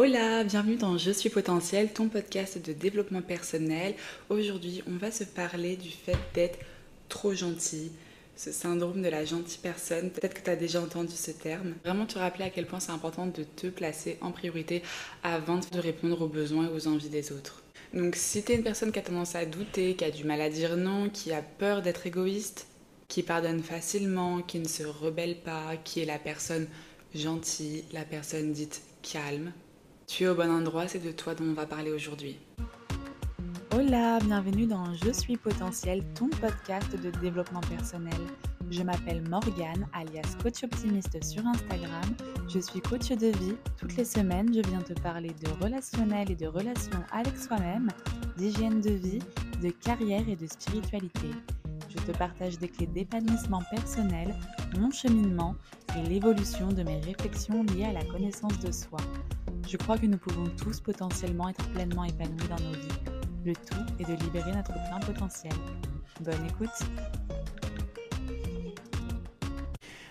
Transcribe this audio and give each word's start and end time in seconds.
Hola, 0.00 0.44
bienvenue 0.44 0.76
dans 0.76 0.96
Je 0.96 1.10
suis 1.10 1.28
potentiel, 1.28 1.92
ton 1.92 2.08
podcast 2.08 2.64
de 2.64 2.72
développement 2.72 3.20
personnel. 3.20 3.96
Aujourd'hui, 4.28 4.80
on 4.86 4.96
va 4.96 5.10
se 5.10 5.24
parler 5.24 5.74
du 5.74 5.90
fait 5.90 6.16
d'être 6.34 6.60
trop 7.08 7.34
gentil, 7.34 7.90
ce 8.36 8.52
syndrome 8.52 9.02
de 9.02 9.08
la 9.08 9.24
gentille 9.24 9.58
personne. 9.60 10.10
Peut-être 10.10 10.34
que 10.34 10.44
tu 10.44 10.50
as 10.50 10.54
déjà 10.54 10.80
entendu 10.80 11.16
ce 11.16 11.32
terme. 11.32 11.74
Vraiment 11.84 12.06
te 12.06 12.16
rappeler 12.16 12.44
à 12.44 12.50
quel 12.50 12.66
point 12.66 12.78
c'est 12.78 12.92
important 12.92 13.26
de 13.26 13.42
te 13.42 13.66
placer 13.66 14.18
en 14.20 14.30
priorité 14.30 14.84
avant 15.24 15.58
de 15.58 15.80
répondre 15.80 16.22
aux 16.22 16.28
besoins 16.28 16.68
et 16.68 16.72
aux 16.72 16.86
envies 16.86 17.08
des 17.08 17.32
autres. 17.32 17.64
Donc 17.92 18.14
si 18.14 18.44
tu 18.44 18.52
es 18.52 18.54
une 18.54 18.62
personne 18.62 18.92
qui 18.92 19.00
a 19.00 19.02
tendance 19.02 19.34
à 19.34 19.46
douter, 19.46 19.96
qui 19.96 20.04
a 20.04 20.12
du 20.12 20.22
mal 20.22 20.40
à 20.40 20.48
dire 20.48 20.76
non, 20.76 21.08
qui 21.08 21.32
a 21.32 21.42
peur 21.42 21.82
d'être 21.82 22.06
égoïste, 22.06 22.68
qui 23.08 23.24
pardonne 23.24 23.64
facilement, 23.64 24.42
qui 24.42 24.60
ne 24.60 24.68
se 24.68 24.84
rebelle 24.84 25.40
pas, 25.40 25.76
qui 25.82 25.98
est 25.98 26.06
la 26.06 26.20
personne 26.20 26.68
gentille, 27.16 27.82
la 27.92 28.04
personne 28.04 28.52
dite 28.52 28.80
calme, 29.02 29.52
tu 30.08 30.24
es 30.24 30.26
au 30.26 30.34
bon 30.34 30.50
endroit, 30.50 30.88
c'est 30.88 31.04
de 31.04 31.12
toi 31.12 31.34
dont 31.34 31.44
on 31.44 31.52
va 31.52 31.66
parler 31.66 31.92
aujourd'hui. 31.92 32.38
Hola, 33.74 34.18
bienvenue 34.20 34.66
dans 34.66 34.92
Je 34.94 35.12
suis 35.12 35.36
potentiel, 35.36 36.02
ton 36.14 36.28
podcast 36.28 36.90
de 37.00 37.10
développement 37.20 37.60
personnel. 37.60 38.18
Je 38.70 38.82
m'appelle 38.82 39.22
Morgane, 39.28 39.86
alias 39.92 40.34
coach 40.42 40.64
optimiste 40.64 41.22
sur 41.22 41.46
Instagram. 41.46 42.02
Je 42.48 42.58
suis 42.58 42.80
coach 42.80 43.10
de 43.10 43.26
vie. 43.38 43.54
Toutes 43.76 43.96
les 43.96 44.06
semaines, 44.06 44.52
je 44.52 44.66
viens 44.68 44.80
te 44.80 44.94
parler 44.94 45.30
de 45.42 45.62
relationnel 45.62 46.30
et 46.30 46.36
de 46.36 46.46
relations 46.46 47.04
avec 47.12 47.36
soi-même, 47.36 47.88
d'hygiène 48.38 48.80
de 48.80 48.90
vie, 48.90 49.22
de 49.62 49.68
carrière 49.68 50.26
et 50.26 50.36
de 50.36 50.46
spiritualité. 50.46 51.28
Je 51.90 51.98
te 51.98 52.16
partage 52.16 52.58
des 52.58 52.68
clés 52.68 52.86
d'épanouissement 52.86 53.62
personnel, 53.70 54.34
mon 54.78 54.90
cheminement 54.90 55.54
et 55.96 56.08
l'évolution 56.08 56.68
de 56.68 56.82
mes 56.82 57.00
réflexions 57.00 57.62
liées 57.62 57.84
à 57.84 57.92
la 57.92 58.04
connaissance 58.04 58.58
de 58.60 58.72
soi. 58.72 59.00
Je 59.70 59.76
crois 59.76 59.98
que 59.98 60.06
nous 60.06 60.16
pouvons 60.16 60.48
tous 60.56 60.80
potentiellement 60.80 61.50
être 61.50 61.62
pleinement 61.72 62.04
épanouis 62.04 62.48
dans 62.48 62.64
nos 62.64 62.72
vies. 62.72 62.88
Le 63.44 63.52
tout 63.52 63.84
est 64.00 64.04
de 64.04 64.14
libérer 64.24 64.50
notre 64.52 64.72
plein 64.72 64.98
potentiel. 65.00 65.52
Bonne 66.20 66.46
écoute 66.46 66.70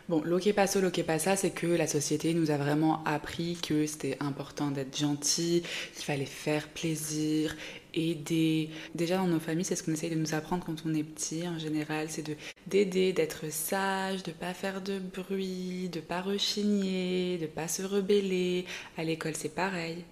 Bon, 0.10 0.22
lo 0.24 0.40
que 0.40 0.52
paso, 0.52 0.80
lo 0.80 0.92
que 0.92 1.02
pasa, 1.02 1.36
c'est 1.36 1.50
que 1.50 1.66
la 1.66 1.88
société 1.88 2.36
nous 2.36 2.52
a 2.52 2.58
vraiment 2.58 3.04
appris 3.04 3.56
que 3.56 3.88
c'était 3.88 4.16
important 4.22 4.70
d'être 4.70 4.96
gentil, 4.96 5.64
qu'il 5.96 6.06
fallait 6.06 6.26
faire 6.26 6.70
plaisir, 6.70 7.56
aider. 7.98 8.70
Déjà 8.96 9.18
dans 9.18 9.28
nos 9.28 9.40
familles, 9.40 9.66
c'est 9.66 9.76
ce 9.76 9.84
qu'on 9.84 9.94
essaye 9.94 10.10
de 10.10 10.16
nous 10.16 10.34
apprendre 10.34 10.64
quand 10.66 10.84
on 10.86 10.94
est 10.94 11.04
petit 11.04 11.48
en 11.48 11.60
général, 11.60 12.08
c'est 12.10 12.26
de 12.26 12.36
d'aider, 12.68 13.14
d'être 13.14 13.52
sage, 13.52 14.24
de 14.24 14.32
pas 14.32 14.54
faire 14.54 14.82
de 14.82 15.00
bruit, 15.00 15.90
de 15.90 16.00
pas 16.00 16.22
rechigner, 16.22 17.38
de 17.38 17.48
pas 17.48 17.68
se 17.68 17.82
rebeller. 17.82 18.66
À 18.98 19.04
l'école, 19.04 19.36
c'est 19.36 19.54
pareil. 19.54 20.04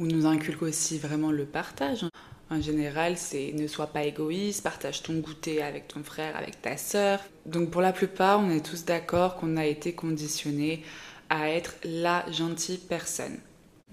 On 0.00 0.04
nous 0.04 0.26
inculque 0.26 0.62
aussi 0.62 0.98
vraiment 0.98 1.30
le 1.30 1.44
partage. 1.44 2.04
En 2.50 2.60
général, 2.60 3.16
c'est 3.16 3.52
ne 3.52 3.66
sois 3.66 3.86
pas 3.86 4.04
égoïste, 4.04 4.62
partage 4.62 5.02
ton 5.02 5.14
goûter 5.14 5.62
avec 5.62 5.88
ton 5.88 6.02
frère, 6.02 6.36
avec 6.36 6.60
ta 6.60 6.76
sœur. 6.76 7.20
Donc 7.46 7.70
pour 7.70 7.80
la 7.80 7.92
plupart, 7.92 8.40
on 8.40 8.50
est 8.50 8.64
tous 8.64 8.84
d'accord 8.84 9.36
qu'on 9.36 9.56
a 9.56 9.64
été 9.64 9.94
conditionné 9.94 10.82
à 11.30 11.48
être 11.48 11.74
la 11.84 12.24
gentille 12.30 12.78
personne. 12.78 13.38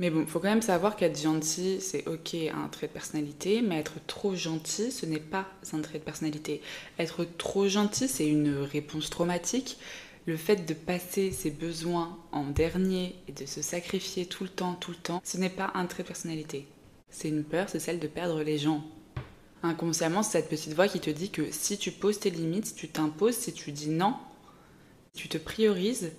Mais 0.01 0.09
bon, 0.09 0.25
faut 0.25 0.39
quand 0.39 0.49
même 0.49 0.63
savoir 0.63 0.95
qu'être 0.95 1.21
gentil, 1.21 1.79
c'est 1.79 2.07
ok, 2.07 2.33
un 2.33 2.67
trait 2.69 2.87
de 2.87 2.91
personnalité, 2.91 3.61
mais 3.61 3.77
être 3.77 4.03
trop 4.07 4.33
gentil, 4.33 4.91
ce 4.91 5.05
n'est 5.05 5.19
pas 5.19 5.45
un 5.73 5.81
trait 5.81 5.99
de 5.99 6.03
personnalité. 6.03 6.63
Être 6.97 7.23
trop 7.37 7.67
gentil, 7.67 8.07
c'est 8.07 8.27
une 8.27 8.51
réponse 8.63 9.11
traumatique. 9.11 9.77
Le 10.25 10.37
fait 10.37 10.65
de 10.67 10.73
passer 10.73 11.31
ses 11.31 11.51
besoins 11.51 12.17
en 12.31 12.45
dernier 12.45 13.15
et 13.27 13.31
de 13.31 13.45
se 13.45 13.61
sacrifier 13.61 14.25
tout 14.25 14.43
le 14.43 14.49
temps, 14.49 14.73
tout 14.73 14.89
le 14.89 14.97
temps, 14.97 15.21
ce 15.23 15.37
n'est 15.37 15.51
pas 15.51 15.69
un 15.75 15.85
trait 15.85 16.01
de 16.01 16.07
personnalité. 16.07 16.65
C'est 17.11 17.29
une 17.29 17.43
peur, 17.43 17.69
c'est 17.69 17.77
celle 17.77 17.99
de 17.99 18.07
perdre 18.07 18.41
les 18.41 18.57
gens. 18.57 18.83
Inconsciemment, 19.61 20.23
c'est 20.23 20.39
cette 20.39 20.49
petite 20.49 20.73
voix 20.73 20.87
qui 20.87 20.99
te 20.99 21.11
dit 21.11 21.29
que 21.29 21.51
si 21.51 21.77
tu 21.77 21.91
poses 21.91 22.19
tes 22.19 22.31
limites, 22.31 22.65
si 22.65 22.73
tu 22.73 22.89
t'imposes, 22.89 23.35
si 23.35 23.53
tu 23.53 23.71
dis 23.71 23.89
non, 23.89 24.15
si 25.13 25.21
tu 25.21 25.29
te 25.29 25.37
priorises, 25.37 26.09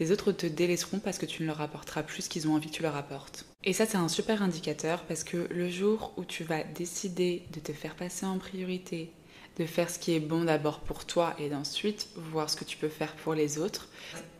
les 0.00 0.12
autres 0.12 0.32
te 0.32 0.46
délaisseront 0.46 0.98
parce 0.98 1.18
que 1.18 1.26
tu 1.26 1.42
ne 1.42 1.46
leur 1.46 1.60
apporteras 1.60 2.02
plus 2.02 2.22
ce 2.22 2.28
qu'ils 2.28 2.48
ont 2.48 2.54
envie 2.54 2.70
que 2.70 2.74
tu 2.74 2.82
leur 2.82 2.96
apportes. 2.96 3.44
Et 3.64 3.72
ça, 3.72 3.86
c'est 3.86 3.96
un 3.96 4.08
super 4.08 4.42
indicateur 4.42 5.02
parce 5.04 5.24
que 5.24 5.48
le 5.50 5.68
jour 5.68 6.12
où 6.16 6.24
tu 6.24 6.44
vas 6.44 6.62
décider 6.62 7.42
de 7.52 7.60
te 7.60 7.72
faire 7.72 7.96
passer 7.96 8.26
en 8.26 8.38
priorité, 8.38 9.10
de 9.58 9.66
faire 9.66 9.90
ce 9.90 9.98
qui 9.98 10.14
est 10.14 10.20
bon 10.20 10.44
d'abord 10.44 10.80
pour 10.80 11.04
toi 11.04 11.34
et 11.38 11.48
d'ensuite 11.48 12.08
voir 12.16 12.50
ce 12.50 12.56
que 12.56 12.64
tu 12.64 12.76
peux 12.76 12.88
faire 12.88 13.14
pour 13.16 13.34
les 13.34 13.58
autres, 13.58 13.88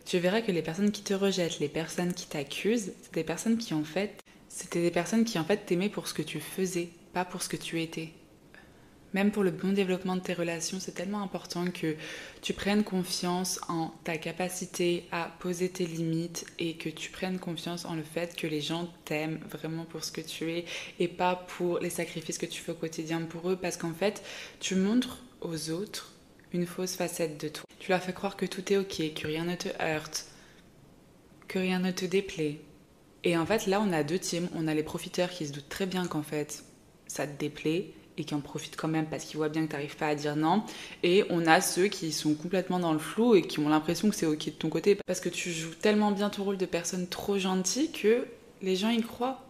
tu 0.05 0.19
verras 0.19 0.43
que 0.43 0.53
les 0.53 0.63
personnes 0.63 0.93
qui 0.93 1.03
te 1.03 1.15
rejettent, 1.15 1.59
les 1.59 1.69
personnes 1.69 2.15
qui 2.15 2.27
t'accusent, 2.27 2.93
c'est 3.03 3.15
des 3.15 3.25
personnes 3.25 3.59
qui 3.59 3.75
en 3.75 3.85
fait, 3.85 4.21
c'était 4.49 4.83
des 4.83 4.91
personnes 4.91 5.25
qui 5.25 5.39
en 5.39 5.45
fait 5.45 5.67
t'aimaient 5.67 5.89
pour 5.89 6.07
ce 6.07 6.15
que 6.15 6.23
tu 6.23 6.39
faisais, 6.39 6.91
pas 7.13 7.25
pour 7.25 7.43
ce 7.43 7.49
que 7.49 7.57
tu 7.57 7.83
étais. 7.83 8.13
Même 9.17 9.31
pour 9.31 9.45
le 9.45 9.51
bon 9.51 9.73
développement 9.73 10.15
de 10.15 10.21
tes 10.21 10.35
relations, 10.35 10.79
c'est 10.79 10.93
tellement 10.93 11.23
important 11.23 11.65
que 11.71 11.97
tu 12.43 12.53
prennes 12.53 12.85
confiance 12.85 13.59
en 13.67 13.95
ta 14.05 14.19
capacité 14.19 15.09
à 15.11 15.35
poser 15.39 15.71
tes 15.71 15.87
limites 15.87 16.45
et 16.59 16.77
que 16.77 16.91
tu 16.91 17.11
prennes 17.11 17.39
confiance 17.39 17.87
en 17.87 17.95
le 17.95 18.03
fait 18.03 18.37
que 18.37 18.47
les 18.47 18.61
gens 18.61 18.93
t'aiment 19.07 19.41
vraiment 19.51 19.87
pour 19.87 20.05
ce 20.05 20.13
que 20.13 20.21
tu 20.21 20.53
es 20.53 20.67
et 20.99 21.09
pas 21.09 21.35
pour 21.35 21.79
les 21.79 21.89
sacrifices 21.89 22.37
que 22.37 22.45
tu 22.45 22.61
fais 22.61 22.73
au 22.73 22.75
quotidien 22.75 23.23
pour 23.23 23.49
eux 23.51 23.57
parce 23.57 23.79
qu'en 23.79 23.95
fait, 23.95 24.23
tu 24.61 24.75
montres 24.75 25.25
aux 25.41 25.71
autres 25.71 26.13
une 26.53 26.67
fausse 26.67 26.95
facette 26.95 27.41
de 27.41 27.49
toi. 27.49 27.65
Tu 27.79 27.93
leur 27.93 28.03
fais 28.03 28.13
croire 28.13 28.37
que 28.37 28.45
tout 28.45 28.71
est 28.71 28.77
ok, 28.77 29.15
que 29.15 29.27
rien 29.27 29.45
ne 29.45 29.55
te 29.55 29.71
heurte, 29.81 30.27
que 31.49 31.59
rien 31.59 31.79
ne 31.79 31.91
te 31.91 32.05
déplaît. 32.05 32.61
Et 33.25 33.39
en 33.39 33.47
fait, 33.47 33.67
là, 33.67 33.81
on 33.81 33.95
a 33.95 34.03
deux 34.03 34.19
teams. 34.19 34.51
On 34.55 34.69
a 34.69 34.75
les 34.75 34.83
profiteurs 34.83 35.31
qui 35.31 35.47
se 35.47 35.55
doutent 35.55 35.71
très 35.71 35.87
bien 35.87 36.07
qu'en 36.07 36.23
fait, 36.23 36.65
ça 37.07 37.27
te 37.27 37.41
déplaît 37.41 37.95
et 38.19 38.25
qui 38.25 38.35
en 38.35 38.41
profitent 38.41 38.77
quand 38.77 38.89
même 38.89 39.07
parce 39.07 39.25
qu'ils 39.25 39.37
voient 39.37 39.49
bien 39.49 39.63
que 39.63 39.69
tu 39.69 39.73
n'arrives 39.75 39.97
pas 39.97 40.09
à 40.09 40.15
dire 40.15 40.37
non. 40.37 40.63
Et 41.03 41.25
on 41.31 41.47
a 41.47 41.61
ceux 41.61 41.89
qui 41.89 42.13
sont 42.13 42.35
complètement 42.35 42.79
dans 42.79 42.93
le 42.93 42.99
flou 42.99 43.35
et 43.35 43.43
qui 43.43 43.59
ont 43.59 43.69
l'impression 43.69 44.09
que 44.09 44.15
c'est 44.15 44.27
ok 44.27 44.47
de 44.47 44.51
ton 44.51 44.69
côté 44.69 44.97
parce 45.07 45.21
que 45.21 45.29
tu 45.29 45.51
joues 45.51 45.75
tellement 45.75 46.13
bien 46.13 46.31
ton 46.31 46.45
rôle 46.45 46.57
de 46.57 46.67
personne 46.67 47.07
trop 47.07 47.39
gentille 47.39 47.91
que 47.93 48.27
les 48.63 48.77
gens 48.77 48.91
y 48.91 49.03
croient. 49.03 49.43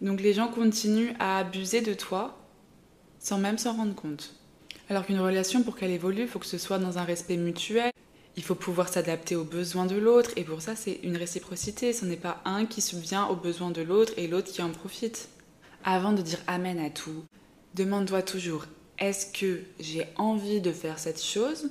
Donc 0.00 0.20
les 0.20 0.32
gens 0.32 0.48
continuent 0.48 1.14
à 1.18 1.38
abuser 1.38 1.80
de 1.80 1.94
toi 1.94 2.38
sans 3.18 3.38
même 3.38 3.58
s'en 3.58 3.74
rendre 3.76 3.94
compte. 3.94 4.34
Alors 4.90 5.06
qu'une 5.06 5.20
relation, 5.20 5.62
pour 5.62 5.76
qu'elle 5.76 5.92
évolue, 5.92 6.22
il 6.22 6.28
faut 6.28 6.40
que 6.40 6.46
ce 6.46 6.58
soit 6.58 6.78
dans 6.78 6.98
un 6.98 7.04
respect 7.04 7.36
mutuel. 7.36 7.92
Il 8.36 8.42
faut 8.42 8.54
pouvoir 8.54 8.88
s'adapter 8.88 9.36
aux 9.36 9.44
besoins 9.44 9.86
de 9.86 9.96
l'autre 9.96 10.30
et 10.36 10.44
pour 10.44 10.62
ça 10.62 10.74
c'est 10.74 11.00
une 11.02 11.16
réciprocité. 11.16 11.92
Ce 11.92 12.04
n'est 12.04 12.16
pas 12.16 12.40
un 12.44 12.66
qui 12.66 12.80
subvient 12.80 13.26
aux 13.30 13.36
besoins 13.36 13.70
de 13.70 13.82
l'autre 13.82 14.12
et 14.16 14.26
l'autre 14.26 14.50
qui 14.50 14.62
en 14.62 14.70
profite. 14.70 15.28
Avant 15.84 16.12
de 16.12 16.22
dire 16.22 16.38
amen 16.46 16.78
à 16.78 16.90
tout, 16.90 17.24
Demande-toi 17.74 18.20
toujours, 18.20 18.66
est-ce 18.98 19.26
que 19.32 19.62
j'ai 19.80 20.06
envie 20.16 20.60
de 20.60 20.72
faire 20.72 20.98
cette 20.98 21.22
chose 21.22 21.70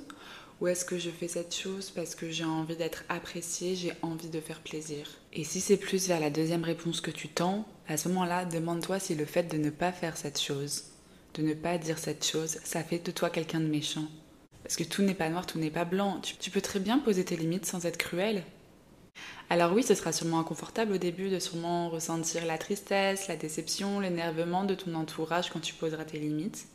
ou 0.60 0.66
est-ce 0.66 0.84
que 0.84 0.98
je 0.98 1.10
fais 1.10 1.28
cette 1.28 1.54
chose 1.54 1.90
parce 1.90 2.16
que 2.16 2.28
j'ai 2.28 2.44
envie 2.44 2.74
d'être 2.74 3.04
appréciée, 3.08 3.76
j'ai 3.76 3.92
envie 4.02 4.28
de 4.28 4.40
faire 4.40 4.60
plaisir? 4.62 5.06
Et 5.32 5.44
si 5.44 5.60
c'est 5.60 5.76
plus 5.76 6.08
vers 6.08 6.18
la 6.18 6.30
deuxième 6.30 6.64
réponse 6.64 7.00
que 7.00 7.12
tu 7.12 7.28
tends, 7.28 7.64
à 7.86 7.96
ce 7.96 8.08
moment-là, 8.08 8.44
demande-toi 8.44 8.98
si 8.98 9.14
le 9.14 9.24
fait 9.24 9.44
de 9.44 9.58
ne 9.58 9.70
pas 9.70 9.92
faire 9.92 10.16
cette 10.16 10.40
chose, 10.40 10.86
de 11.34 11.42
ne 11.42 11.54
pas 11.54 11.78
dire 11.78 11.98
cette 11.98 12.26
chose, 12.26 12.58
ça 12.64 12.82
fait 12.82 12.98
de 12.98 13.12
toi 13.12 13.30
quelqu'un 13.30 13.60
de 13.60 13.66
méchant. 13.66 14.08
Parce 14.64 14.74
que 14.74 14.84
tout 14.84 15.02
n'est 15.02 15.14
pas 15.14 15.28
noir, 15.28 15.46
tout 15.46 15.60
n'est 15.60 15.70
pas 15.70 15.84
blanc. 15.84 16.20
Tu, 16.20 16.36
tu 16.36 16.50
peux 16.50 16.60
très 16.60 16.80
bien 16.80 16.98
poser 16.98 17.24
tes 17.24 17.36
limites 17.36 17.66
sans 17.66 17.86
être 17.86 17.98
cruel. 17.98 18.42
Alors 19.50 19.72
oui, 19.72 19.82
ce 19.82 19.94
sera 19.94 20.12
sûrement 20.12 20.40
inconfortable 20.40 20.92
au 20.92 20.98
début 20.98 21.28
de 21.28 21.38
sûrement 21.38 21.90
ressentir 21.90 22.46
la 22.46 22.56
tristesse, 22.56 23.28
la 23.28 23.36
déception, 23.36 24.00
l'énervement 24.00 24.64
de 24.64 24.74
ton 24.74 24.94
entourage 24.94 25.50
quand 25.50 25.60
tu 25.60 25.74
poseras 25.74 26.04
tes 26.04 26.18
limites. 26.18 26.66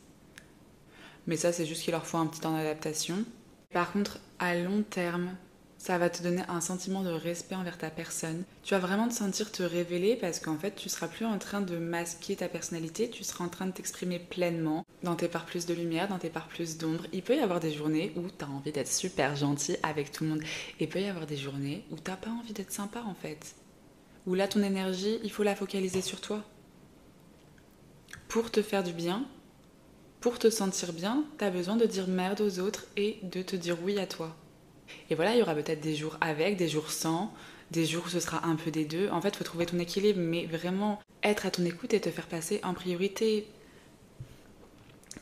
Mais 1.26 1.36
ça, 1.36 1.52
c'est 1.52 1.66
juste 1.66 1.82
qu'il 1.82 1.92
leur 1.92 2.06
faut 2.06 2.18
un 2.18 2.26
petit 2.26 2.40
temps 2.40 2.56
d'adaptation. 2.56 3.24
Par 3.72 3.92
contre, 3.92 4.20
à 4.38 4.54
long 4.54 4.82
terme, 4.88 5.36
ça 5.78 5.96
va 5.96 6.10
te 6.10 6.22
donner 6.24 6.42
un 6.48 6.60
sentiment 6.60 7.02
de 7.02 7.10
respect 7.10 7.54
envers 7.54 7.78
ta 7.78 7.88
personne. 7.88 8.42
Tu 8.64 8.74
vas 8.74 8.80
vraiment 8.80 9.08
te 9.08 9.14
sentir 9.14 9.52
te 9.52 9.62
révéler 9.62 10.16
parce 10.16 10.40
qu'en 10.40 10.58
fait, 10.58 10.74
tu 10.74 10.88
seras 10.88 11.06
plus 11.06 11.24
en 11.24 11.38
train 11.38 11.60
de 11.60 11.78
masquer 11.78 12.34
ta 12.34 12.48
personnalité, 12.48 13.08
tu 13.08 13.22
seras 13.22 13.44
en 13.44 13.48
train 13.48 13.66
de 13.66 13.72
t'exprimer 13.72 14.18
pleinement 14.18 14.84
dans 15.04 15.14
tes 15.14 15.28
parts 15.28 15.46
plus 15.46 15.66
de 15.66 15.74
lumière, 15.74 16.08
dans 16.08 16.18
tes 16.18 16.30
parts 16.30 16.48
plus 16.48 16.78
d'ombre. 16.78 17.06
Il 17.12 17.22
peut 17.22 17.36
y 17.36 17.40
avoir 17.40 17.60
des 17.60 17.72
journées 17.72 18.12
où 18.16 18.22
tu 18.22 18.44
as 18.44 18.48
envie 18.48 18.72
d'être 18.72 18.92
super 18.92 19.36
gentil 19.36 19.76
avec 19.84 20.10
tout 20.10 20.24
le 20.24 20.30
monde. 20.30 20.42
Et 20.80 20.84
il 20.84 20.88
peut 20.88 21.00
y 21.00 21.08
avoir 21.08 21.26
des 21.26 21.36
journées 21.36 21.84
où 21.92 21.96
t'as 21.96 22.16
pas 22.16 22.30
envie 22.30 22.52
d'être 22.52 22.72
sympa 22.72 23.02
en 23.06 23.14
fait. 23.14 23.54
Où 24.26 24.34
là, 24.34 24.48
ton 24.48 24.62
énergie, 24.62 25.20
il 25.22 25.30
faut 25.30 25.44
la 25.44 25.54
focaliser 25.54 26.02
sur 26.02 26.20
toi. 26.20 26.42
Pour 28.26 28.50
te 28.50 28.62
faire 28.62 28.82
du 28.82 28.92
bien, 28.92 29.24
pour 30.20 30.40
te 30.40 30.50
sentir 30.50 30.92
bien, 30.92 31.24
tu 31.38 31.44
as 31.44 31.50
besoin 31.50 31.76
de 31.76 31.86
dire 31.86 32.08
merde 32.08 32.40
aux 32.40 32.58
autres 32.58 32.84
et 32.96 33.20
de 33.22 33.42
te 33.42 33.54
dire 33.54 33.78
oui 33.84 33.98
à 33.98 34.06
toi. 34.06 34.36
Et 35.10 35.14
voilà, 35.14 35.34
il 35.34 35.38
y 35.38 35.42
aura 35.42 35.54
peut-être 35.54 35.80
des 35.80 35.94
jours 35.94 36.16
avec, 36.20 36.56
des 36.56 36.68
jours 36.68 36.90
sans, 36.90 37.32
des 37.70 37.84
jours 37.84 38.04
où 38.06 38.08
ce 38.08 38.20
sera 38.20 38.46
un 38.46 38.56
peu 38.56 38.70
des 38.70 38.84
deux. 38.84 39.08
En 39.10 39.20
fait, 39.20 39.30
il 39.30 39.36
faut 39.36 39.44
trouver 39.44 39.66
ton 39.66 39.78
équilibre, 39.78 40.20
mais 40.20 40.46
vraiment 40.46 41.00
être 41.22 41.46
à 41.46 41.50
ton 41.50 41.64
écoute 41.64 41.94
et 41.94 42.00
te 42.00 42.10
faire 42.10 42.26
passer 42.26 42.60
en 42.62 42.74
priorité. 42.74 43.46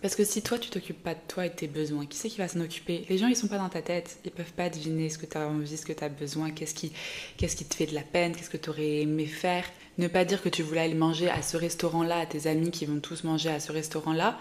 Parce 0.02 0.14
que 0.14 0.24
si 0.24 0.42
toi 0.42 0.58
tu 0.58 0.68
t'occupes 0.70 1.02
pas 1.02 1.14
de 1.14 1.20
toi 1.26 1.46
et 1.46 1.48
de 1.48 1.54
tes 1.54 1.68
besoins, 1.68 2.06
qui 2.06 2.18
c'est 2.18 2.28
qui 2.28 2.38
va 2.38 2.48
s'en 2.48 2.60
occuper? 2.60 3.06
Les 3.08 3.18
gens 3.18 3.28
ils 3.28 3.36
sont 3.36 3.48
pas 3.48 3.58
dans 3.58 3.68
ta 3.68 3.82
tête, 3.82 4.18
ils 4.24 4.30
peuvent 4.30 4.52
pas 4.52 4.68
deviner 4.68 5.08
ce 5.08 5.18
que 5.18 5.26
tu 5.26 5.38
as 5.38 5.48
envie, 5.48 5.76
ce 5.76 5.86
que 5.86 5.92
tu 5.92 6.04
as 6.04 6.08
besoin, 6.08 6.50
qu'est-ce 6.50 6.74
qui, 6.74 6.92
qui 7.38 7.46
te 7.64 7.74
fait 7.74 7.86
de 7.86 7.94
la 7.94 8.02
peine, 8.02 8.34
qu'est-ce 8.34 8.50
que 8.50 8.56
tu 8.56 8.70
aurais 8.70 9.00
aimé 9.00 9.26
faire. 9.26 9.64
Ne 9.98 10.08
pas 10.08 10.24
dire 10.24 10.42
que 10.42 10.48
tu 10.50 10.62
voulais 10.62 10.82
aller 10.82 10.94
manger 10.94 11.30
à 11.30 11.40
ce 11.40 11.56
restaurant-là, 11.56 12.20
à 12.20 12.26
tes 12.26 12.46
amis 12.46 12.70
qui 12.70 12.84
vont 12.84 13.00
tous 13.00 13.24
manger 13.24 13.48
à 13.48 13.58
ce 13.58 13.72
restaurant-là, 13.72 14.38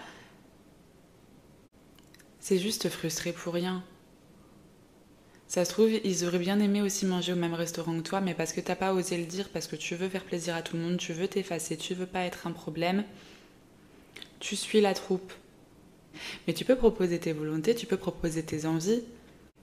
c'est 2.38 2.58
juste 2.58 2.82
te 2.82 2.88
frustrer 2.88 3.32
pour 3.32 3.54
rien. 3.54 3.82
Ça 5.48 5.64
se 5.64 5.70
trouve, 5.70 5.90
ils 6.04 6.24
auraient 6.24 6.38
bien 6.38 6.58
aimé 6.58 6.82
aussi 6.82 7.06
manger 7.06 7.32
au 7.32 7.36
même 7.36 7.54
restaurant 7.54 7.96
que 7.96 8.02
toi, 8.02 8.20
mais 8.20 8.34
parce 8.34 8.52
que 8.52 8.60
t'as 8.60 8.74
pas 8.74 8.92
osé 8.92 9.16
le 9.16 9.26
dire, 9.26 9.48
parce 9.50 9.68
que 9.68 9.76
tu 9.76 9.94
veux 9.94 10.08
faire 10.08 10.24
plaisir 10.24 10.56
à 10.56 10.62
tout 10.62 10.76
le 10.76 10.82
monde, 10.82 10.96
tu 10.96 11.12
veux 11.12 11.28
t'effacer, 11.28 11.76
tu 11.76 11.94
veux 11.94 12.06
pas 12.06 12.24
être 12.24 12.46
un 12.46 12.52
problème, 12.52 13.04
tu 14.40 14.56
suis 14.56 14.80
la 14.80 14.94
troupe. 14.94 15.32
Mais 16.46 16.54
tu 16.54 16.64
peux 16.64 16.76
proposer 16.76 17.18
tes 17.18 17.32
volontés, 17.32 17.74
tu 17.74 17.86
peux 17.86 17.96
proposer 17.96 18.42
tes 18.42 18.66
envies. 18.66 19.02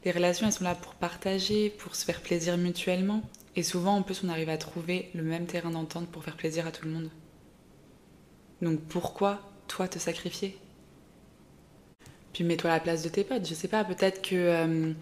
Les 0.06 0.12
relations, 0.12 0.47
elles 0.47 0.53
sont 0.53 0.63
là 0.63 0.75
pour 0.75 0.94
partager, 0.95 1.69
pour 1.69 1.95
se 1.95 2.06
faire 2.06 2.21
plaisir 2.21 2.57
mutuellement. 2.57 3.21
Et 3.56 3.63
souvent, 3.63 3.95
en 3.95 4.03
plus, 4.03 4.24
on 4.24 4.30
arrive 4.30 4.50
à 4.50 4.57
trouver 4.57 5.09
le 5.13 5.24
même 5.24 5.45
terrain 5.45 5.71
d'entente 5.71 6.07
pour 6.09 6.24
faire 6.24 6.38
plaisir 6.38 6.68
à 6.68 6.71
tout 6.71 6.85
le 6.85 6.91
monde. 6.91 7.09
Donc 8.62 8.80
pourquoi, 8.81 9.41
toi, 9.68 9.88
te 9.88 10.00
sacrifier? 10.00 10.57
Puis 12.33 12.44
mets-toi 12.44 12.71
à 12.71 12.75
la 12.75 12.80
place 12.80 13.03
de 13.03 13.09
tes 13.09 13.24
potes. 13.24 13.47
Je 13.47 13.53
sais 13.53 13.68
pas, 13.68 13.83
peut-être 13.83 14.21
que 14.21 14.35
euh, 14.35 14.94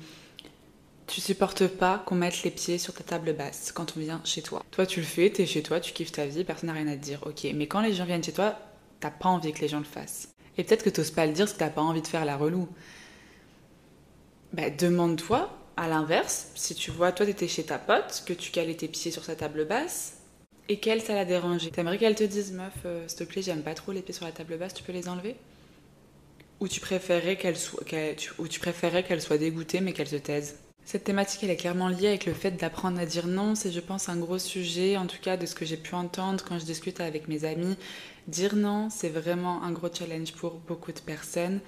tu 1.11 1.19
supportes 1.19 1.67
pas 1.67 2.01
qu'on 2.05 2.15
mette 2.15 2.41
les 2.43 2.51
pieds 2.51 2.77
sur 2.77 2.93
ta 2.93 3.03
table 3.03 3.33
basse 3.33 3.73
quand 3.73 3.97
on 3.97 3.99
vient 3.99 4.21
chez 4.23 4.41
toi. 4.41 4.63
Toi, 4.71 4.85
tu 4.85 5.01
le 5.01 5.05
fais, 5.05 5.29
t'es 5.29 5.45
chez 5.45 5.61
toi, 5.61 5.81
tu 5.81 5.91
kiffes 5.91 6.13
ta 6.13 6.25
vie, 6.25 6.45
personne 6.45 6.67
n'a 6.67 6.73
rien 6.73 6.87
à 6.87 6.95
te 6.95 7.03
dire. 7.03 7.21
Ok, 7.25 7.45
mais 7.53 7.67
quand 7.67 7.81
les 7.81 7.93
gens 7.93 8.05
viennent 8.05 8.23
chez 8.23 8.31
toi, 8.31 8.57
t'as 9.01 9.11
pas 9.11 9.27
envie 9.27 9.51
que 9.51 9.59
les 9.59 9.67
gens 9.67 9.79
le 9.79 9.83
fassent. 9.83 10.29
Et 10.57 10.63
peut-être 10.63 10.83
que 10.83 10.89
t'oses 10.89 11.11
pas 11.11 11.25
le 11.25 11.33
dire 11.33 11.45
parce 11.45 11.53
que 11.53 11.59
t'as 11.59 11.69
pas 11.69 11.81
envie 11.81 12.01
de 12.01 12.07
faire 12.07 12.23
la 12.23 12.37
relou. 12.37 12.69
Bah, 14.53 14.69
demande-toi, 14.69 15.49
à 15.75 15.89
l'inverse, 15.89 16.47
si 16.55 16.75
tu 16.75 16.91
vois, 16.91 17.11
toi 17.11 17.25
t'étais 17.25 17.49
chez 17.49 17.63
ta 17.63 17.77
pote, 17.77 18.23
que 18.25 18.31
tu 18.33 18.51
calais 18.51 18.75
tes 18.75 18.87
pieds 18.87 19.11
sur 19.11 19.25
sa 19.25 19.35
table 19.35 19.65
basse, 19.65 20.13
et 20.69 20.79
qu'elle, 20.79 21.01
ça 21.01 21.13
l'a 21.13 21.25
dérangé. 21.25 21.71
T'aimerais 21.71 21.97
qu'elle 21.97 22.15
te 22.15 22.23
dise, 22.23 22.53
meuf, 22.53 22.73
euh, 22.85 23.05
s'il 23.09 23.17
te 23.17 23.23
plaît, 23.25 23.41
j'aime 23.41 23.63
pas 23.63 23.73
trop 23.73 23.91
les 23.91 24.01
pieds 24.01 24.13
sur 24.13 24.25
la 24.25 24.31
table 24.31 24.57
basse, 24.57 24.73
tu 24.73 24.83
peux 24.83 24.93
les 24.93 25.09
enlever? 25.09 25.35
Ou 26.61 26.69
tu 26.69 26.79
ou 28.39 28.47
qu'elle 28.47 29.21
soit 29.21 29.37
dégoûtée 29.37 29.81
mais 29.81 29.91
qu'elle 29.91 30.07
se 30.07 30.15
taise? 30.15 30.60
Cette 30.85 31.03
thématique, 31.05 31.43
elle 31.43 31.51
est 31.51 31.55
clairement 31.55 31.87
liée 31.87 32.07
avec 32.07 32.25
le 32.25 32.33
fait 32.33 32.51
d'apprendre 32.51 32.99
à 32.99 33.05
dire 33.05 33.27
non. 33.27 33.55
C'est, 33.55 33.71
je 33.71 33.79
pense, 33.79 34.09
un 34.09 34.17
gros 34.17 34.39
sujet, 34.39 34.97
en 34.97 35.07
tout 35.07 35.19
cas 35.21 35.37
de 35.37 35.45
ce 35.45 35.55
que 35.55 35.65
j'ai 35.65 35.77
pu 35.77 35.95
entendre 35.95 36.43
quand 36.47 36.59
je 36.59 36.65
discute 36.65 36.99
avec 36.99 37.27
mes 37.27 37.45
amis. 37.45 37.77
Dire 38.27 38.55
non, 38.55 38.89
c'est 38.89 39.09
vraiment 39.09 39.63
un 39.63 39.71
gros 39.71 39.89
challenge 39.93 40.33
pour 40.33 40.55
beaucoup 40.67 40.91
de 40.91 40.99
personnes. 40.99 41.59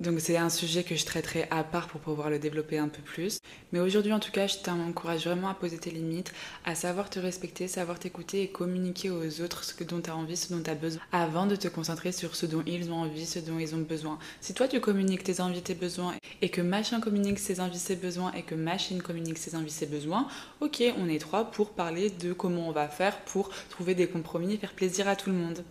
Donc 0.00 0.18
c'est 0.20 0.38
un 0.38 0.48
sujet 0.48 0.82
que 0.82 0.96
je 0.96 1.04
traiterai 1.04 1.46
à 1.50 1.62
part 1.62 1.86
pour 1.86 2.00
pouvoir 2.00 2.30
le 2.30 2.38
développer 2.38 2.78
un 2.78 2.88
peu 2.88 3.02
plus. 3.02 3.38
Mais 3.72 3.80
aujourd'hui 3.80 4.14
en 4.14 4.18
tout 4.18 4.32
cas, 4.32 4.46
je 4.46 4.56
t'encourage 4.56 5.26
vraiment 5.26 5.50
à 5.50 5.54
poser 5.54 5.76
tes 5.76 5.90
limites, 5.90 6.32
à 6.64 6.74
savoir 6.74 7.10
te 7.10 7.18
respecter, 7.18 7.68
savoir 7.68 7.98
t'écouter 7.98 8.42
et 8.42 8.48
communiquer 8.48 9.10
aux 9.10 9.42
autres 9.42 9.62
ce 9.62 9.84
dont 9.84 10.00
tu 10.00 10.08
as 10.08 10.16
envie, 10.16 10.38
ce 10.38 10.54
dont 10.54 10.62
tu 10.62 10.70
as 10.70 10.74
besoin, 10.74 11.02
avant 11.12 11.44
de 11.44 11.54
te 11.54 11.68
concentrer 11.68 12.12
sur 12.12 12.34
ce 12.34 12.46
dont 12.46 12.62
ils 12.66 12.90
ont 12.90 13.02
envie, 13.02 13.26
ce 13.26 13.40
dont 13.40 13.58
ils 13.58 13.74
ont 13.74 13.82
besoin. 13.82 14.18
Si 14.40 14.54
toi 14.54 14.68
tu 14.68 14.80
communiques 14.80 15.22
tes 15.22 15.42
envies, 15.42 15.60
tes 15.60 15.74
besoins, 15.74 16.14
et 16.40 16.48
que 16.48 16.62
machin 16.62 17.00
communique 17.00 17.38
ses 17.38 17.60
envies, 17.60 17.78
ses 17.78 17.96
besoins, 17.96 18.32
et 18.32 18.42
que 18.42 18.54
machine 18.54 19.02
communique 19.02 19.36
ses 19.36 19.54
envies, 19.54 19.70
ses 19.70 19.86
besoins, 19.86 20.26
ok, 20.62 20.82
on 20.96 21.10
est 21.10 21.18
trois 21.18 21.50
pour 21.50 21.72
parler 21.72 22.08
de 22.08 22.32
comment 22.32 22.68
on 22.68 22.72
va 22.72 22.88
faire 22.88 23.20
pour 23.24 23.50
trouver 23.68 23.94
des 23.94 24.06
compromis 24.06 24.54
et 24.54 24.56
faire 24.56 24.72
plaisir 24.72 25.08
à 25.08 25.16
tout 25.16 25.28
le 25.28 25.36
monde. 25.36 25.62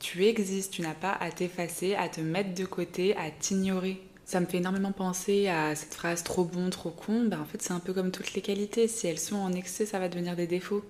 Tu 0.00 0.24
existes, 0.24 0.72
tu 0.72 0.82
n'as 0.82 0.94
pas 0.94 1.12
à 1.12 1.30
t'effacer, 1.30 1.94
à 1.94 2.08
te 2.08 2.20
mettre 2.20 2.54
de 2.54 2.64
côté, 2.64 3.14
à 3.16 3.30
t'ignorer. 3.30 4.00
Ça 4.24 4.40
me 4.40 4.46
fait 4.46 4.56
énormément 4.56 4.92
penser 4.92 5.48
à 5.48 5.74
cette 5.76 5.92
phrase 5.92 6.24
trop 6.24 6.44
bon, 6.44 6.70
trop 6.70 6.90
con. 6.90 7.24
Ben, 7.24 7.40
en 7.40 7.44
fait, 7.44 7.60
c'est 7.60 7.72
un 7.72 7.80
peu 7.80 7.92
comme 7.92 8.10
toutes 8.10 8.32
les 8.32 8.40
qualités. 8.40 8.88
Si 8.88 9.06
elles 9.06 9.18
sont 9.18 9.36
en 9.36 9.52
excès, 9.52 9.86
ça 9.86 9.98
va 9.98 10.08
devenir 10.08 10.36
des 10.36 10.46
défauts. 10.46 10.84